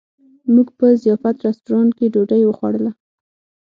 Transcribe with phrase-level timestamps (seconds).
[0.53, 2.91] موږ په ضیافت رسټورانټ کې ډوډۍ وخوړله.